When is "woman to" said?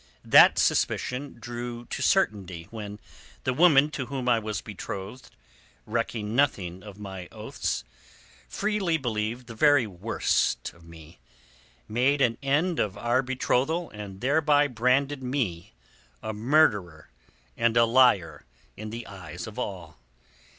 3.53-4.07